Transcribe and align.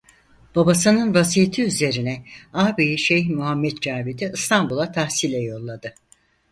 Babasının 0.55 1.13
vasiyeti 1.13 1.63
üzerine 1.63 2.25
ağabeyi 2.53 2.99
Şeyh 2.99 3.29
Muhammed 3.29 3.77
Cavid'i 3.77 4.31
İstanbul'a 4.33 4.91
tahsile 4.91 5.37
yolladı. 5.37 5.93